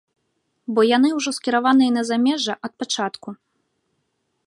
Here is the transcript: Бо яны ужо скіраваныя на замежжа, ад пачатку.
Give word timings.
Бо 0.77 0.85
яны 0.97 1.09
ужо 1.17 1.29
скіраваныя 1.39 1.91
на 1.99 2.03
замежжа, 2.09 2.53
ад 2.69 2.73
пачатку. 2.81 3.29